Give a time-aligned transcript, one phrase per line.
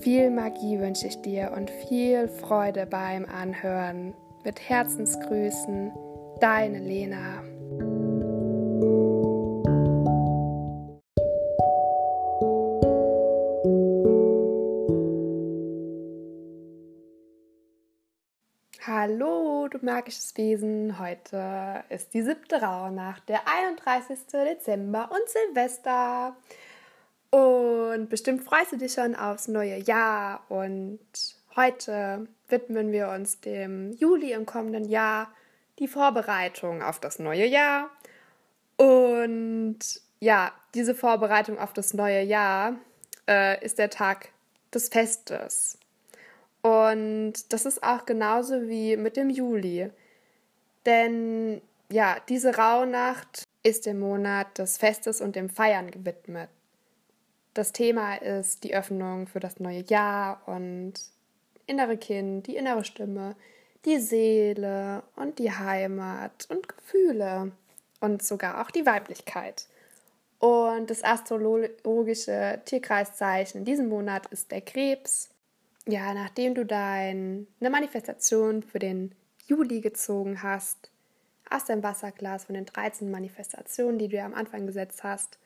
[0.00, 4.14] Viel Magie wünsche ich dir und viel Freude beim Anhören.
[4.44, 5.92] Mit Herzensgrüßen,
[6.40, 7.42] deine Lena.
[18.86, 20.98] Hallo, du magisches Wesen.
[20.98, 24.18] Heute ist die siebte Rauhnacht, der 31.
[24.32, 26.34] Dezember und Silvester.
[27.30, 30.44] Und bestimmt freust du dich schon aufs neue Jahr.
[30.48, 31.00] Und
[31.56, 35.32] heute widmen wir uns dem Juli im kommenden Jahr,
[35.78, 37.90] die Vorbereitung auf das neue Jahr.
[38.76, 39.78] Und
[40.20, 42.76] ja, diese Vorbereitung auf das neue Jahr
[43.28, 44.30] äh, ist der Tag
[44.74, 45.78] des Festes.
[46.62, 49.90] Und das ist auch genauso wie mit dem Juli.
[50.84, 56.48] Denn ja, diese Rauhnacht ist dem Monat des Festes und dem Feiern gewidmet.
[57.60, 60.94] Das Thema ist die Öffnung für das neue Jahr und
[61.66, 63.36] innere Kind, die innere Stimme,
[63.84, 67.52] die Seele und die Heimat und Gefühle
[68.00, 69.66] und sogar auch die Weiblichkeit.
[70.38, 75.28] Und das astrologische Tierkreiszeichen in diesem Monat ist der Krebs.
[75.86, 80.90] Ja, nachdem du deine Manifestation für den Juli gezogen hast,
[81.50, 85.36] aus deinem Wasserglas von den 13 Manifestationen, die du am Anfang gesetzt hast,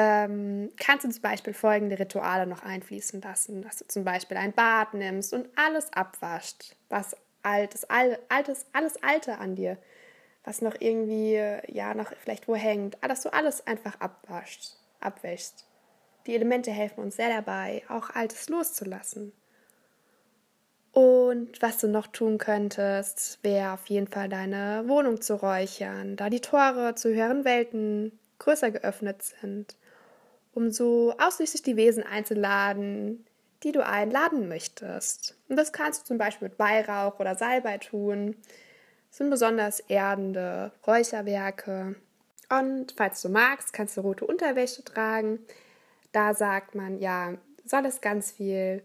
[0.00, 4.52] ähm, kannst du zum Beispiel folgende Rituale noch einfließen lassen, dass du zum Beispiel ein
[4.52, 9.76] Bad nimmst und alles abwascht, was altes, all, altes, alles Alte an dir,
[10.44, 15.66] was noch irgendwie, ja, noch vielleicht wo hängt, dass du alles einfach abwascht, abwäschst.
[16.28, 19.32] Die Elemente helfen uns sehr dabei, auch Altes loszulassen.
[20.92, 26.30] Und was du noch tun könntest, wäre auf jeden Fall deine Wohnung zu räuchern, da
[26.30, 29.76] die Tore zu höheren Welten größer geöffnet sind
[30.58, 33.24] um so ausschließlich die Wesen einzuladen,
[33.62, 35.36] die du einladen möchtest.
[35.48, 38.34] Und das kannst du zum Beispiel mit Weihrauch oder Salbei tun.
[39.08, 41.94] Das sind besonders erdende Räucherwerke.
[42.50, 45.38] Und falls du magst, kannst du rote Unterwäsche tragen.
[46.10, 48.82] Da sagt man, ja, soll es ganz viel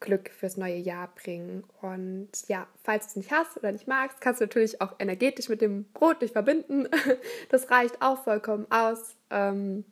[0.00, 1.64] Glück fürs neue Jahr bringen.
[1.80, 5.48] Und ja, falls du es nicht hast oder nicht magst, kannst du natürlich auch energetisch
[5.48, 6.86] mit dem Rot dich verbinden.
[7.48, 9.16] Das reicht auch vollkommen aus.
[9.30, 9.86] Ähm,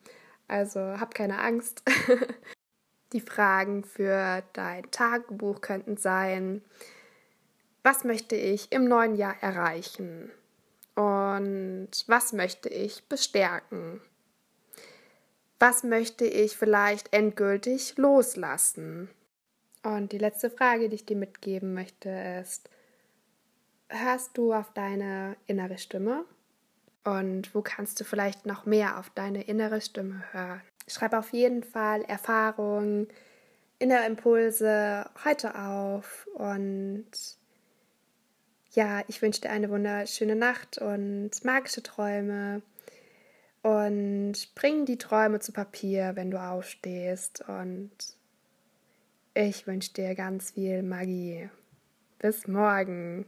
[0.48, 1.82] also hab keine Angst.
[3.12, 6.62] Die Fragen für dein Tagebuch könnten sein,
[7.82, 10.32] was möchte ich im neuen Jahr erreichen?
[10.96, 14.00] Und was möchte ich bestärken?
[15.58, 19.08] Was möchte ich vielleicht endgültig loslassen?
[19.82, 22.68] Und die letzte Frage, die ich dir mitgeben möchte, ist,
[23.88, 26.24] hörst du auf deine innere Stimme?
[27.06, 30.60] Und wo kannst du vielleicht noch mehr auf deine innere Stimme hören?
[30.88, 33.06] Schreib auf jeden Fall Erfahrungen,
[33.78, 37.06] innere Impulse heute auf und
[38.72, 42.62] ja, ich wünsche dir eine wunderschöne Nacht und magische Träume
[43.62, 47.92] und bring die Träume zu Papier, wenn du aufstehst und
[49.32, 51.50] ich wünsche dir ganz viel Magie.
[52.18, 53.26] Bis morgen.